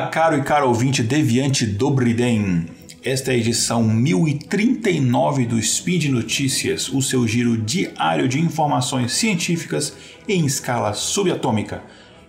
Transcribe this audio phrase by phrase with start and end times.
[0.00, 2.64] Olá, caro e caro ouvinte deviante Dobriden.
[3.04, 9.94] Esta é a edição 1039 do Speed Notícias, o seu giro diário de informações científicas
[10.26, 11.82] em escala subatômica.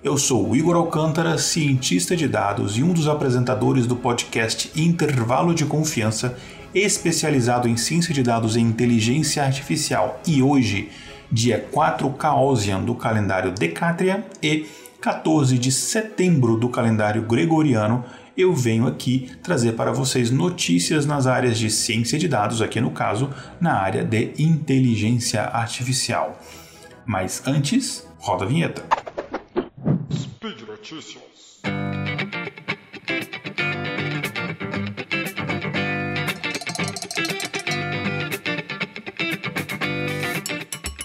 [0.04, 5.64] Eu sou Igor Alcântara, cientista de dados e um dos apresentadores do podcast Intervalo de
[5.64, 6.38] Confiança,
[6.76, 10.20] especializado em ciência de dados e inteligência artificial.
[10.28, 10.90] E hoje,
[11.32, 14.66] dia 4 Caosian do calendário Decátria e
[15.02, 18.06] 14 de setembro do calendário gregoriano,
[18.38, 22.92] eu venho aqui trazer para vocês notícias nas áreas de ciência de dados, aqui no
[22.92, 26.40] caso, na área de inteligência artificial.
[27.04, 28.86] Mas antes, roda a vinheta.
[30.14, 31.62] Speed Notícias.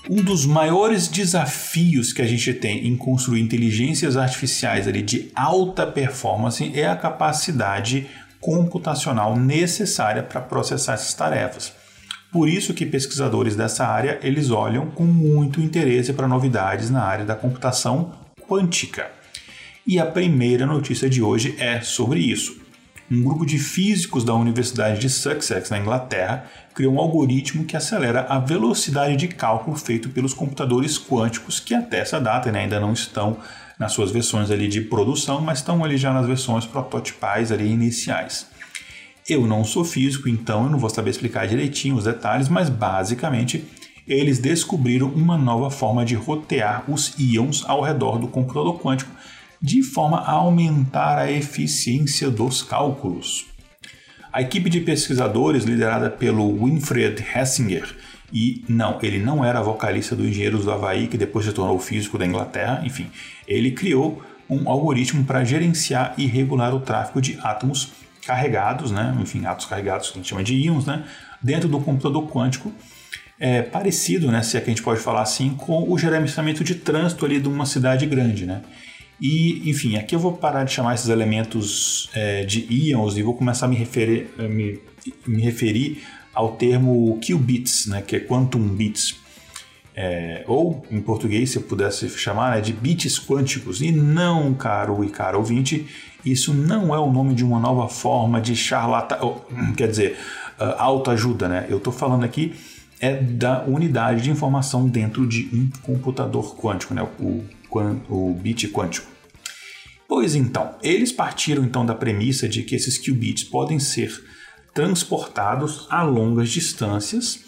[0.08, 5.84] Um dos maiores desafios que a gente tem em construir inteligências artificiais ali de alta
[5.84, 8.06] performance é a capacidade
[8.40, 11.72] computacional necessária para processar essas tarefas.
[12.30, 17.24] Por isso que pesquisadores dessa área eles olham com muito interesse para novidades na área
[17.24, 18.12] da computação
[18.48, 19.10] quântica.
[19.84, 22.65] E a primeira notícia de hoje é sobre isso
[23.10, 28.26] um grupo de físicos da Universidade de Sussex, na Inglaterra, criou um algoritmo que acelera
[28.28, 32.92] a velocidade de cálculo feito pelos computadores quânticos que até essa data né, ainda não
[32.92, 33.36] estão
[33.78, 38.46] nas suas versões ali de produção, mas estão ali já nas versões prototipais ali iniciais.
[39.28, 43.64] Eu não sou físico, então eu não vou saber explicar direitinho os detalhes, mas basicamente
[44.06, 49.10] eles descobriram uma nova forma de rotear os íons ao redor do computador quântico
[49.60, 53.46] de forma a aumentar a eficiência dos cálculos.
[54.32, 57.96] A equipe de pesquisadores, liderada pelo Winfried Hessinger,
[58.32, 62.18] e não, ele não era vocalista do Engenheiros do Havaí, que depois se tornou físico
[62.18, 63.06] da Inglaterra, enfim,
[63.46, 67.92] ele criou um algoritmo para gerenciar e regular o tráfego de átomos
[68.26, 71.04] carregados, né, enfim, átomos carregados que a gente chama de íons, né,
[71.42, 72.72] dentro do computador quântico,
[73.38, 76.74] é, parecido, né, se é que a gente pode falar assim, com o gerenciamento de
[76.74, 78.62] trânsito ali de uma cidade grande, né.
[79.20, 83.34] E, enfim, aqui eu vou parar de chamar esses elementos é, de íons e vou
[83.34, 84.78] começar a me referir, me,
[85.26, 86.02] me referir
[86.34, 89.16] ao termo qubits, né, que é quantum bits.
[89.98, 93.80] É, ou, em português, se eu pudesse chamar, né, de bits quânticos.
[93.80, 95.86] E não, caro e caro ouvinte,
[96.22, 99.40] isso não é o nome de uma nova forma de charlatão,
[99.74, 100.18] quer dizer,
[100.60, 101.48] uh, autoajuda.
[101.48, 101.66] Né?
[101.70, 102.54] Eu estou falando aqui
[102.98, 107.06] é da unidade de informação dentro de um computador quântico, né?
[107.20, 107.44] o
[108.08, 109.16] o bit quântico.
[110.08, 114.12] Pois então, eles partiram então da premissa de que esses qubits podem ser
[114.72, 117.44] transportados a longas distâncias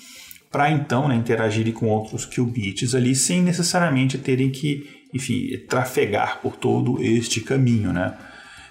[0.50, 6.56] para então né, interagirem com outros qubits ali sem necessariamente terem que, enfim, trafegar por
[6.56, 8.16] todo este caminho, né?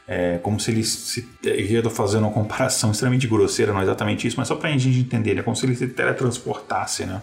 [0.09, 4.25] É, como se eles se, eu estou fazendo uma comparação extremamente grosseira, não é exatamente
[4.25, 5.43] isso, mas só para a gente entender, é né?
[5.43, 7.21] como se eles se teletransportassem, né?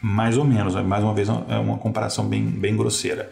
[0.00, 3.30] Mais ou menos, mais uma vez é uma comparação bem, bem grosseira.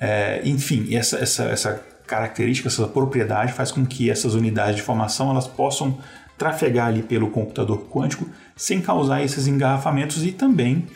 [0.00, 5.30] É, enfim, essa, essa, essa característica, essa propriedade faz com que essas unidades de formação
[5.30, 5.98] elas possam
[6.38, 10.86] trafegar ali pelo computador quântico sem causar esses engarrafamentos e também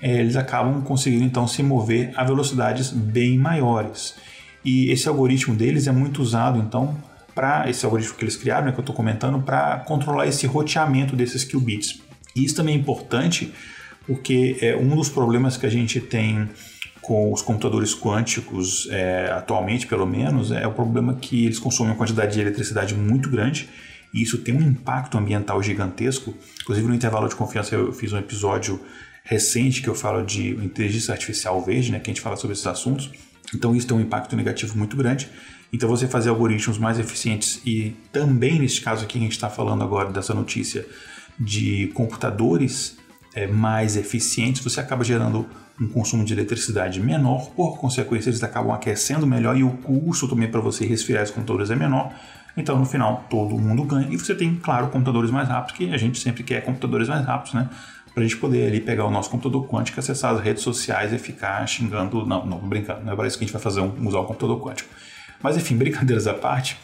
[0.00, 4.16] é, eles acabam conseguindo então se mover a velocidades bem maiores.
[4.64, 6.96] E esse algoritmo deles é muito usado então
[7.34, 11.14] para esse algoritmo que eles criaram, né, que eu estou comentando, para controlar esse roteamento
[11.14, 12.00] desses qubits.
[12.34, 13.52] E isso também é importante
[14.06, 16.48] porque é um dos problemas que a gente tem
[17.08, 21.96] com os computadores quânticos, é, atualmente pelo menos, é o problema que eles consomem uma
[21.96, 23.66] quantidade de eletricidade muito grande
[24.12, 26.34] e isso tem um impacto ambiental gigantesco.
[26.60, 28.78] Inclusive, no intervalo de confiança, eu fiz um episódio
[29.24, 32.66] recente que eu falo de inteligência artificial verde, né, que a gente fala sobre esses
[32.66, 33.10] assuntos.
[33.54, 35.30] Então, isso tem um impacto negativo muito grande.
[35.72, 39.82] Então, você fazer algoritmos mais eficientes e também, neste caso aqui, a gente está falando
[39.82, 40.86] agora dessa notícia
[41.40, 42.98] de computadores
[43.34, 45.46] é, mais eficientes, você acaba gerando
[45.80, 50.50] um consumo de eletricidade menor, por consequência eles acabam aquecendo melhor e o custo também
[50.50, 52.12] para você resfriar os computadores é menor.
[52.56, 55.96] Então no final todo mundo ganha e você tem, claro, computadores mais rápidos, que a
[55.96, 57.68] gente sempre quer computadores mais rápidos, né?
[58.12, 61.18] Para a gente poder ali pegar o nosso computador quântico, acessar as redes sociais e
[61.18, 62.26] ficar xingando.
[62.26, 64.24] Não, não, brincando, não é para isso que a gente vai fazer um, usar o
[64.24, 64.90] computador quântico.
[65.40, 66.76] Mas enfim, brincadeiras à parte,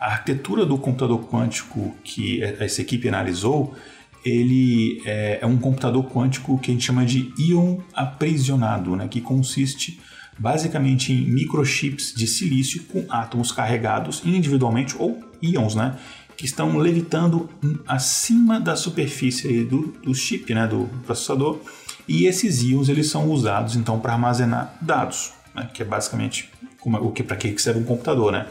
[0.00, 3.76] a arquitetura do computador quântico que essa equipe analisou
[4.24, 9.20] ele é, é, um computador quântico que a gente chama de íon aprisionado, né, que
[9.20, 10.00] consiste
[10.38, 15.96] basicamente em microchips de silício com átomos carregados individualmente ou íons, né,
[16.36, 17.48] que estão levitando
[17.86, 21.60] acima da superfície do, do chip, né, do processador,
[22.08, 26.50] e esses íons eles são usados então para armazenar dados, né, que é basicamente
[26.84, 28.46] o que para que serve um computador, né?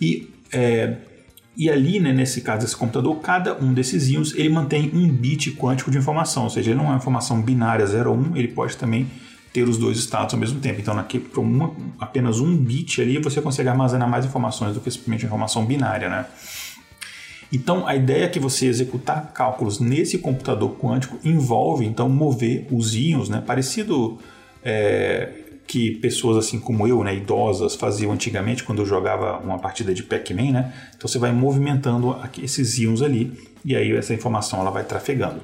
[0.00, 0.98] E É,
[1.56, 5.50] e ali, né, nesse caso desse computador, cada um desses íons ele mantém um bit
[5.52, 8.48] quântico de informação, ou seja, ele não é uma informação binária 0 ou 1, ele
[8.48, 9.06] pode também
[9.52, 10.80] ter os dois estados ao mesmo tempo.
[10.80, 11.42] Então, aqui, para
[12.00, 16.26] apenas um bit ali, você consegue armazenar mais informações do que simplesmente informação binária, né?
[17.52, 22.94] Então, a ideia é que você executar cálculos nesse computador quântico envolve, então, mover os
[22.94, 23.42] íons, né?
[23.46, 24.18] Parecido
[24.64, 25.28] é,
[25.72, 30.02] que pessoas assim como eu, né, idosas, faziam antigamente quando eu jogava uma partida de
[30.02, 30.74] Pac-Man, né?
[30.94, 33.32] Então, você vai movimentando esses íons ali
[33.64, 35.40] e aí essa informação ela vai trafegando.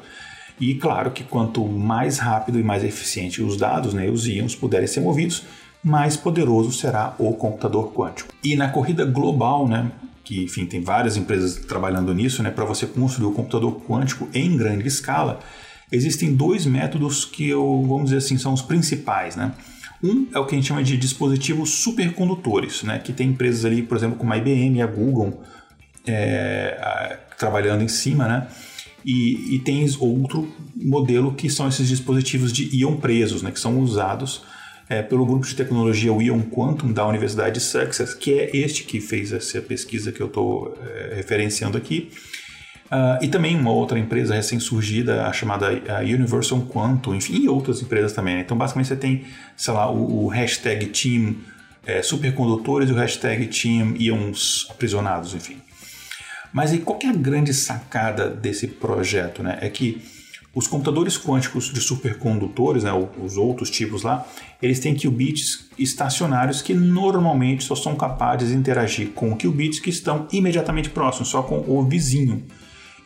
[0.61, 4.87] E claro que quanto mais rápido e mais eficiente os dados, né, os íons puderem
[4.87, 5.45] ser movidos,
[5.83, 8.31] mais poderoso será o computador quântico.
[8.45, 9.91] E na corrida global, né,
[10.23, 14.59] que enfim tem várias empresas trabalhando nisso, né, para você construir o computador quântico em
[14.59, 15.41] grande escala,
[15.91, 19.55] existem dois métodos que eu, vamos dizer assim, são os principais, né?
[20.03, 22.99] Um é o que a gente chama de dispositivos supercondutores, né?
[22.99, 25.43] Que tem empresas ali, por exemplo, como a IBM a Google
[26.07, 28.49] é, trabalhando em cima, né?
[29.05, 33.51] E, e tem outro modelo que são esses dispositivos de íon presos, né?
[33.51, 34.43] Que são usados
[34.89, 39.01] é, pelo grupo de tecnologia Ion Quantum da Universidade de Sussex, que é este que
[39.01, 42.11] fez essa pesquisa que eu estou é, referenciando aqui.
[42.91, 45.69] Uh, e também uma outra empresa recém-surgida, chamada
[46.03, 48.37] Universal Quantum, enfim, e outras empresas também.
[48.37, 48.41] Né?
[48.41, 49.25] Então, basicamente, você tem,
[49.57, 51.37] sei lá, o, o hashtag Team
[51.87, 55.59] é, Supercondutores e o hashtag Team Ions Aprisionados, enfim.
[56.53, 59.43] Mas aí, qual é a grande sacada desse projeto?
[59.43, 59.59] Né?
[59.61, 60.01] É que
[60.55, 62.91] os computadores quânticos de supercondutores, né,
[63.23, 64.27] os outros tipos lá,
[64.61, 70.27] eles têm qubits estacionários que normalmente só são capazes de interagir com qubits que estão
[70.33, 72.45] imediatamente próximos, só com o vizinho.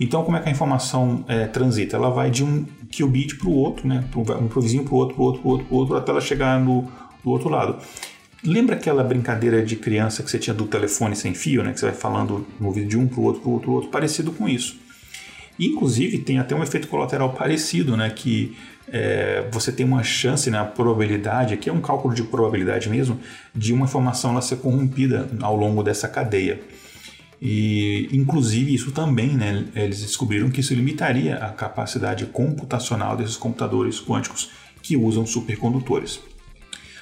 [0.00, 1.96] Então, como é que a informação é, transita?
[1.96, 4.96] Ela vai de um qubit para o outro, né, um para o vizinho, para o
[4.96, 6.90] outro, para o outro, para o outro, outro, até ela chegar no,
[7.22, 7.76] do outro lado.
[8.44, 11.86] Lembra aquela brincadeira de criança que você tinha do telefone sem fio, né, que você
[11.86, 14.32] vai falando no ouvido de um para o outro, para o outro, pro outro, parecido
[14.32, 14.82] com isso.
[15.58, 18.10] Inclusive, tem até um efeito colateral parecido, né?
[18.10, 18.56] Que
[18.88, 23.18] é, você tem uma chance, né, a probabilidade, aqui é um cálculo de probabilidade mesmo,
[23.54, 26.60] de uma informação ela ser corrompida ao longo dessa cadeia.
[27.44, 33.98] E, inclusive, isso também, né, eles descobriram que isso limitaria a capacidade computacional desses computadores
[34.00, 34.50] quânticos
[34.80, 36.20] que usam supercondutores.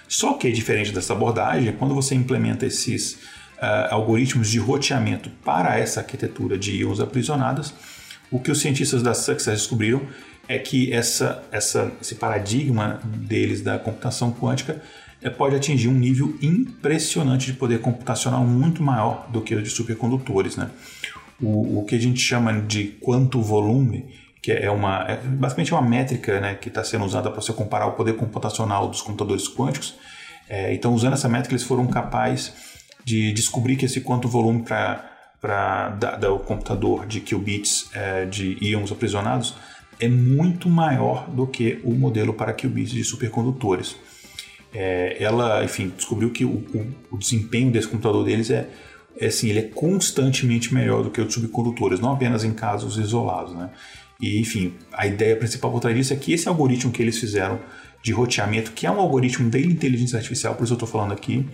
[0.08, 3.19] Só que, diferente dessa abordagem, quando você implementa esses
[3.58, 7.75] uh, algoritmos de roteamento para essa arquitetura de íons aprisionados,
[8.31, 10.00] o que os cientistas da Success descobriram
[10.48, 16.34] é que essa, essa, esse paradigma deles da computação quântica é, pode atingir um nível
[16.40, 20.56] impressionante de poder computacional muito maior do que o de supercondutores.
[20.56, 20.70] Né?
[21.40, 24.06] O, o que a gente chama de quanto volume,
[24.40, 27.87] que é uma é basicamente uma métrica né, que está sendo usada para você comparar
[27.87, 29.96] o poder computacional dos computadores quânticos.
[30.49, 32.52] É, então, usando essa métrica, eles foram capazes
[33.05, 38.93] de descobrir que esse quanto volume para para o computador de qubits é, de íons
[38.93, 39.55] aprisionados
[39.99, 43.96] é muito maior do que o modelo para qubits de supercondutores.
[44.72, 48.69] É, ela, enfim, descobriu que o, o, o, desempenho desse computador deles é,
[49.19, 52.96] é assim, ele é constantemente melhor do que o de subcondutores, não apenas em casos
[52.96, 53.70] isolados, né?
[54.20, 57.59] E, enfim, a ideia principal por trás disso é que esse algoritmo que eles fizeram
[58.02, 61.45] de roteamento, que é um algoritmo da inteligência artificial, por isso eu estou falando aqui,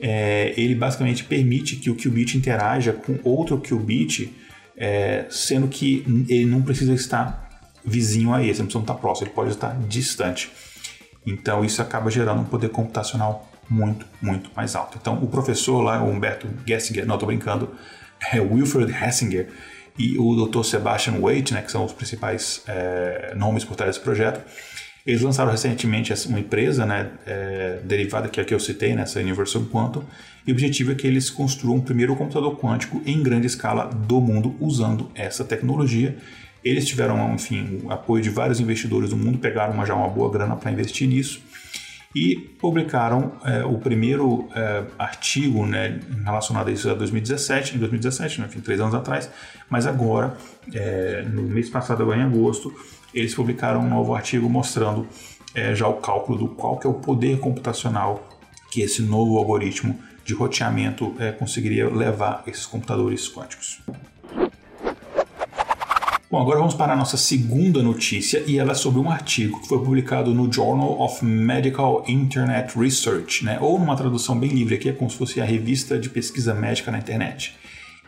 [0.00, 4.32] é, ele basicamente permite que o qubit interaja com outro qubit,
[4.76, 7.44] é, sendo que ele não precisa estar
[7.84, 10.50] vizinho a esse, não precisa estar próximo, ele pode estar distante.
[11.26, 14.98] Então isso acaba gerando um poder computacional muito, muito mais alto.
[15.00, 17.70] Então o professor lá, o Humberto Gessinger, não estou brincando,
[18.32, 19.48] é Wilfred Hessinger
[19.98, 20.64] e o Dr.
[20.64, 24.40] Sebastian Waite, né, que são os principais é, nomes por trás desse projeto,
[25.06, 29.04] eles lançaram recentemente uma empresa né, é, derivada que é a que eu citei, né,
[29.16, 30.02] Universal Quantum,
[30.46, 34.20] e o objetivo é que eles construam o primeiro computador quântico em grande escala do
[34.20, 36.16] mundo usando essa tecnologia.
[36.64, 40.30] Eles tiveram, enfim, o apoio de vários investidores do mundo, pegaram uma, já uma boa
[40.30, 41.42] grana para investir nisso
[42.14, 48.40] e publicaram é, o primeiro é, artigo né, relacionado a isso em 2017, em 2017,
[48.40, 49.28] né, enfim, três anos atrás,
[49.68, 50.36] mas agora,
[50.72, 52.72] é, no mês passado, em agosto,
[53.12, 55.06] eles publicaram um novo artigo mostrando
[55.54, 58.28] é, já o cálculo do qual que é o poder computacional
[58.70, 63.80] que esse novo algoritmo de roteamento é, conseguiria levar esses computadores quânticos.
[66.34, 69.68] Bom, agora vamos para a nossa segunda notícia e ela é sobre um artigo que
[69.68, 73.56] foi publicado no Journal of Medical Internet Research, né?
[73.60, 76.90] ou numa tradução bem livre aqui, é como se fosse a revista de pesquisa médica
[76.90, 77.54] na internet.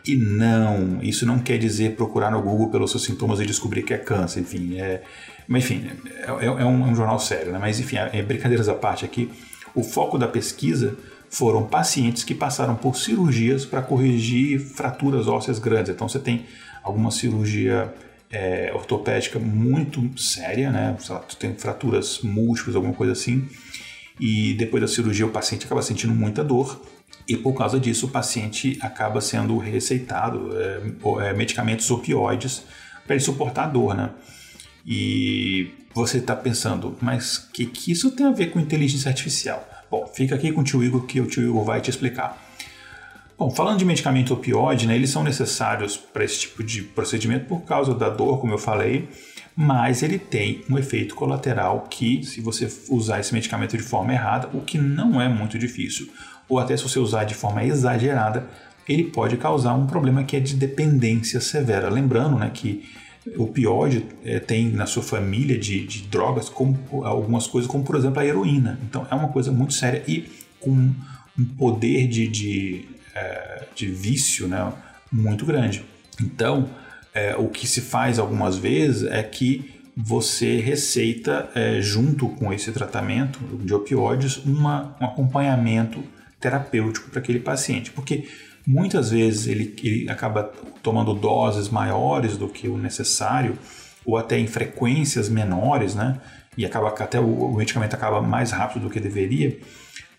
[0.05, 3.93] E não, isso não quer dizer procurar no Google pelos seus sintomas e descobrir que
[3.93, 4.77] é câncer, enfim.
[4.77, 5.03] É,
[5.47, 7.59] mas enfim, é, é, é um, é um, jornal sério, né?
[7.59, 9.31] Mas enfim, é, brincadeiras à parte aqui.
[9.73, 10.97] O foco da pesquisa
[11.29, 15.93] foram pacientes que passaram por cirurgias para corrigir fraturas ósseas grandes.
[15.93, 16.45] Então você tem
[16.83, 17.93] alguma cirurgia
[18.31, 20.95] é, ortopédica muito séria, né?
[21.27, 23.47] Tu tem fraturas múltiplas, alguma coisa assim,
[24.19, 26.81] e depois da cirurgia o paciente acaba sentindo muita dor
[27.27, 32.63] e por causa disso o paciente acaba sendo receitado é, é, medicamentos opioides
[33.05, 34.11] para ele suportar a dor, né?
[34.85, 39.67] E você está pensando, mas o que, que isso tem a ver com inteligência artificial?
[39.91, 42.46] Bom, fica aqui com o tio Igor que o tio Igor vai te explicar.
[43.37, 47.61] Bom, falando de medicamento opioide, né, eles são necessários para esse tipo de procedimento por
[47.61, 49.07] causa da dor, como eu falei,
[49.55, 54.49] mas ele tem um efeito colateral que, se você usar esse medicamento de forma errada,
[54.55, 56.09] o que não é muito difícil,
[56.49, 58.47] ou até se você usar de forma exagerada,
[58.89, 61.89] ele pode causar um problema que é de dependência severa.
[61.89, 62.89] Lembrando né, que
[63.35, 67.97] o opioide é, tem na sua família de, de drogas como algumas coisas, como por
[67.97, 68.79] exemplo a heroína.
[68.89, 70.25] Então é uma coisa muito séria e
[70.59, 70.71] com
[71.37, 74.71] um poder de, de é, de vício né,
[75.11, 75.83] muito grande.
[76.21, 76.69] Então,
[77.13, 82.71] é, o que se faz algumas vezes é que você receita, é, junto com esse
[82.71, 86.03] tratamento de opioides, uma, um acompanhamento
[86.39, 88.27] terapêutico para aquele paciente, porque
[88.65, 90.51] muitas vezes ele, ele acaba
[90.83, 93.57] tomando doses maiores do que o necessário,
[94.05, 96.19] ou até em frequências menores, né?
[96.55, 99.59] E acaba até o, o medicamento acaba mais rápido do que deveria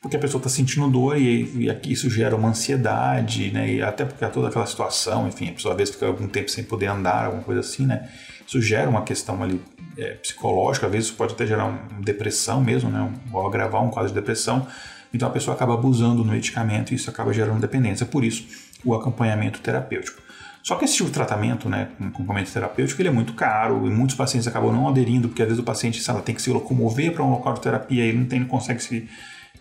[0.00, 3.74] porque a pessoa está sentindo dor e, e isso gera uma ansiedade, né?
[3.74, 6.62] E até porque toda aquela situação, enfim, a pessoa às vezes fica algum tempo sem
[6.62, 8.08] poder andar, alguma coisa assim, né?
[8.46, 9.60] Isso gera uma questão ali
[9.96, 13.12] é, psicológica, às vezes pode até gerar uma depressão mesmo, né?
[13.32, 14.66] Ou agravar um quadro de depressão.
[15.12, 18.06] Então a pessoa acaba abusando do medicamento e isso acaba gerando dependência.
[18.06, 18.46] Por isso,
[18.84, 20.22] o acompanhamento terapêutico.
[20.62, 23.90] Só que esse tipo de tratamento, né, com acompanhamento terapêutico, ele é muito caro e
[23.90, 27.24] muitos pacientes acabam não aderindo, porque às vezes o paciente tem que se locomover para
[27.24, 29.08] um local de terapia e ele não, tem, não consegue se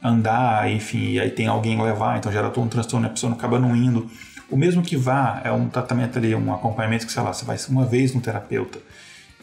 [0.04, 3.38] andar, enfim, e aí tem alguém levar, então gera todo um transtorno, a pessoa não
[3.38, 4.10] acaba não indo.
[4.50, 7.58] O mesmo que vá é um tratamento ali, um acompanhamento que, sei lá, você vai
[7.70, 8.80] uma vez no terapeuta.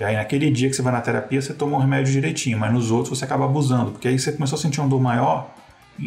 [0.00, 2.72] E aí naquele dia que você vai na terapia, você toma um remédio direitinho, mas
[2.72, 5.54] nos outros você acaba abusando, porque aí você começou a sentir uma dor maior,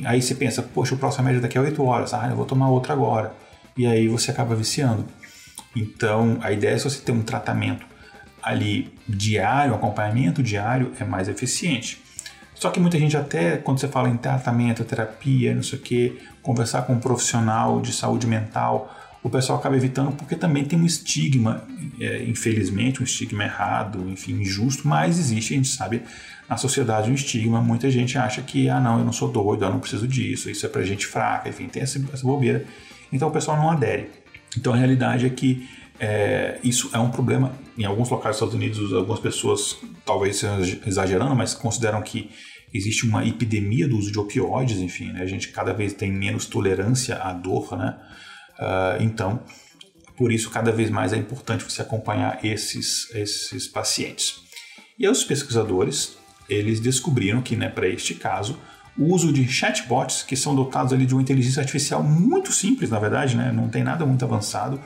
[0.06, 2.46] aí você pensa, poxa, o próximo remédio é daqui a 8 horas, ah, eu vou
[2.46, 3.34] tomar outra agora.
[3.78, 5.06] E aí você acaba viciando.
[5.76, 7.86] Então, a ideia é se você ter um tratamento
[8.42, 12.02] ali diário, acompanhamento diário, é mais eficiente.
[12.60, 16.20] Só que muita gente até, quando você fala em tratamento, terapia, não sei o que,
[16.42, 20.86] conversar com um profissional de saúde mental, o pessoal acaba evitando porque também tem um
[20.86, 21.64] estigma,
[22.00, 26.02] é, infelizmente, um estigma errado, enfim, injusto, mas existe, a gente sabe,
[26.50, 27.62] na sociedade um estigma.
[27.62, 30.66] Muita gente acha que, ah, não, eu não sou doido, eu não preciso disso, isso
[30.66, 32.66] é pra gente fraca, enfim, tem essa, essa bobeira.
[33.12, 34.10] Então o pessoal não adere.
[34.58, 35.68] Então a realidade é que
[36.00, 37.52] é, isso é um problema.
[37.78, 40.44] Em alguns locais dos Estados Unidos, algumas pessoas, talvez
[40.86, 42.30] exagerando, mas consideram que
[42.74, 45.22] existe uma epidemia do uso de opioides, enfim, né?
[45.22, 47.98] a gente cada vez tem menos tolerância à dor, né?
[48.60, 49.44] Uh, então,
[50.18, 54.42] por isso, cada vez mais é importante você acompanhar esses, esses pacientes.
[54.98, 56.18] E aí, os pesquisadores,
[56.50, 58.60] eles descobriram que, né, para este caso,
[58.98, 62.98] o uso de chatbots, que são dotados ali de uma inteligência artificial muito simples, na
[62.98, 64.82] verdade, né, não tem nada muito avançado,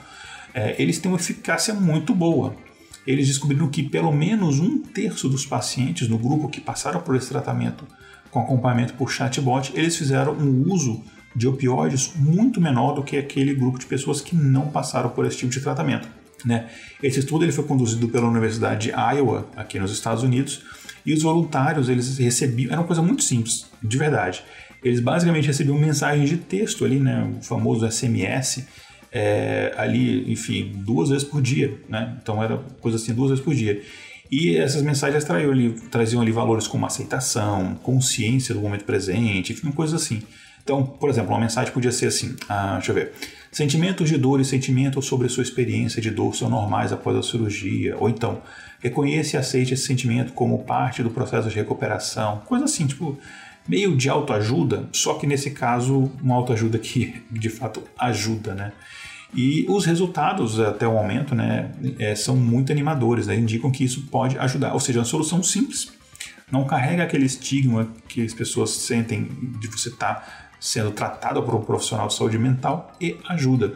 [0.54, 2.56] é, eles têm uma eficácia muito boa.
[3.06, 7.30] Eles descobriram que pelo menos um terço dos pacientes no grupo que passaram por esse
[7.30, 7.86] tratamento
[8.30, 11.04] com acompanhamento por chatbot, eles fizeram um uso
[11.36, 15.38] de opioides muito menor do que aquele grupo de pessoas que não passaram por esse
[15.38, 16.08] tipo de tratamento.
[16.46, 16.70] Né?
[17.04, 20.64] Esse estudo ele foi conduzido pela Universidade de Iowa, aqui nos Estados Unidos,
[21.06, 24.44] e os voluntários eles recebiam, era uma coisa muito simples, de verdade.
[24.84, 28.66] Eles basicamente recebiam mensagens de texto ali, né, o famoso SMS,
[29.12, 32.18] é, ali, enfim, duas vezes por dia, né?
[32.22, 33.82] Então era coisa assim, duas vezes por dia.
[34.32, 39.72] E essas mensagens traziam ali, traziam ali valores como aceitação, consciência do momento presente, enfim,
[39.72, 40.24] coisas assim.
[40.64, 43.12] Então, por exemplo, uma mensagem podia ser assim, ah, deixa eu ver,
[43.52, 47.98] sentimentos de dor e sentimentos sobre sua experiência de dor são normais após a cirurgia,
[47.98, 48.42] ou então,
[48.80, 53.18] reconheça e aceite esse sentimento como parte do processo de recuperação, coisa assim, tipo,
[53.68, 58.72] meio de autoajuda, só que nesse caso, uma autoajuda que de fato ajuda, né?
[59.34, 64.08] E os resultados até o momento né, é, são muito animadores, né, indicam que isso
[64.08, 64.74] pode ajudar.
[64.74, 65.92] Ou seja, uma solução simples,
[66.52, 71.62] não carrega aquele estigma que as pessoas sentem de você estar sendo tratado por um
[71.62, 73.74] profissional de saúde mental e ajuda.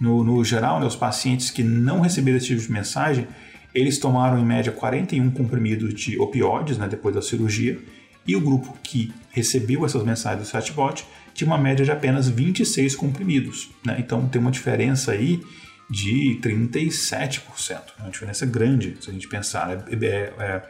[0.00, 3.28] No, no geral, né, os pacientes que não receberam esse tipo de mensagem,
[3.74, 7.78] eles tomaram em média 41 comprimidos de opioides né, depois da cirurgia
[8.26, 11.04] e o grupo que recebeu essas mensagens do chatbot
[11.38, 13.70] tinha uma média de apenas 26 comprimidos.
[13.86, 13.96] Né?
[14.00, 15.40] Então tem uma diferença aí
[15.88, 17.78] de 37%.
[17.96, 19.68] É uma diferença grande se a gente pensar.
[19.68, 19.84] Né?
[19.88, 20.62] É, é, é,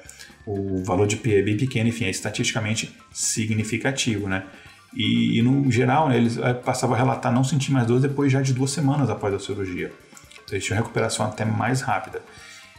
[0.44, 4.28] o valor de P é bem pequeno, enfim, é estatisticamente significativo.
[4.28, 4.44] Né?
[4.94, 8.30] E, e no geral, né, eles eh, passavam a relatar não sentir mais dores depois
[8.30, 9.90] já de duas semanas após a cirurgia.
[10.44, 12.20] Então eles tinham recuperação até mais rápida.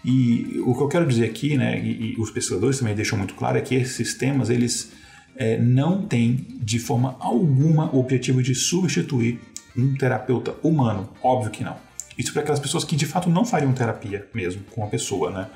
[0.06, 3.34] E o que eu quero dizer aqui, né, e, e os pesquisadores também deixam muito
[3.34, 4.92] claro, é que esses sistemas eles
[5.40, 9.40] é, não têm de forma alguma o objetivo de substituir
[9.76, 11.10] um terapeuta humano.
[11.24, 11.78] Óbvio que não.
[12.18, 15.48] Isso para aquelas pessoas que de fato não fariam terapia mesmo com a pessoa, né?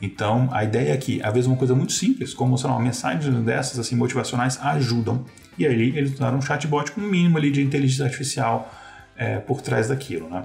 [0.00, 2.82] Então, a ideia é que, às vezes, uma coisa muito simples, como sei lá, uma
[2.82, 5.24] mensagem dessas assim, motivacionais ajudam.
[5.56, 8.72] E aí eles usaram um chatbot com um mínimo ali de inteligência artificial
[9.16, 10.44] é, por trás daquilo, né?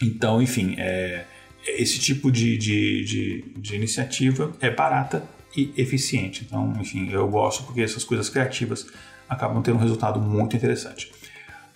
[0.00, 1.24] Então, enfim, é,
[1.66, 5.22] esse tipo de, de, de, de iniciativa é barata
[5.56, 6.44] e eficiente.
[6.46, 8.86] Então, enfim, eu gosto porque essas coisas criativas
[9.28, 11.10] acabam tendo um resultado muito interessante.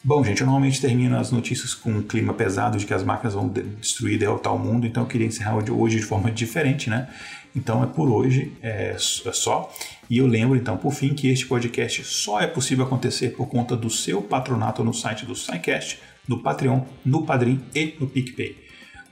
[0.04, 3.34] Bom, gente, eu normalmente termino as notícias com um clima pesado de que as máquinas
[3.34, 7.08] vão destruir derrotar o mundo, então eu queria encerrar hoje de forma diferente, né?
[7.56, 9.72] Então é por hoje, é, é só.
[10.08, 13.76] E eu lembro, então, por fim, que este podcast só é possível acontecer por conta
[13.76, 18.66] do seu patronato no site do SciCast, no Patreon, no Padrim e no PicPay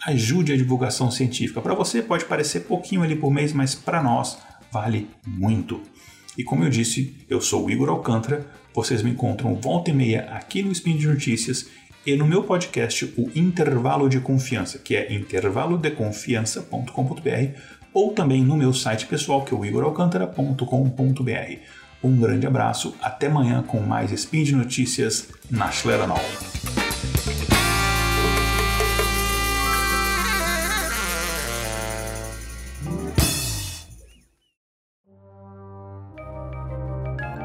[0.07, 1.61] ajude a divulgação científica.
[1.61, 4.39] Para você pode parecer pouquinho ali por mês, mas para nós
[4.75, 5.81] vale muito.
[6.37, 10.23] E como eu disse, eu sou o Igor Alcântara, vocês me encontram volta e meia
[10.33, 11.69] aqui no Spin de Notícias
[12.05, 17.61] e no meu podcast, o Intervalo de Confiança, que é intervalodeconfiança.com.br
[17.95, 21.59] ou também no meu site pessoal, que é o igoralcantara.com.br.
[22.03, 26.19] Um grande abraço, até amanhã com mais Spin de Notícias na Schleranol.